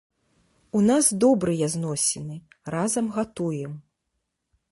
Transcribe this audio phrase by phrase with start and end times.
[0.79, 2.39] У нас добрыя зносіны,
[2.77, 3.79] разам гатуем.